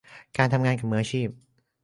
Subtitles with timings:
[0.37, 1.27] การทำงานกับมืออาชีพ